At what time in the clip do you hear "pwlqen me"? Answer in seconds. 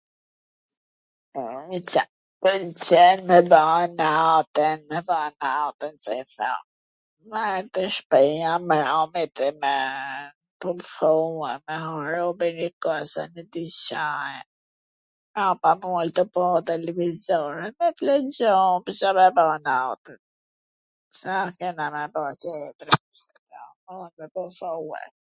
2.45-3.35